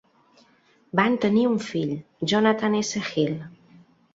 Van 0.99 1.17
tenir 1.27 1.45
un 1.49 1.59
fill, 1.67 1.93
Jonathan 2.33 2.81
S 2.81 3.07
Hill. 3.13 3.37